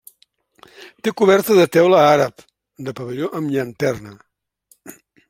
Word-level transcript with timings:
Té 1.07 1.11
coberta 1.19 1.57
de 1.59 1.67
teula 1.77 1.99
àrab, 2.13 2.45
de 2.89 2.97
pavelló 3.01 3.29
amb 3.41 3.55
llanterna. 3.57 4.15